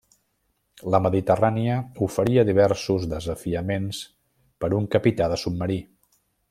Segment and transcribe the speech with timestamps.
[0.93, 1.75] La Mediterrània
[2.07, 4.03] oferia diversos desafiaments
[4.65, 5.83] per a un capità de submarí.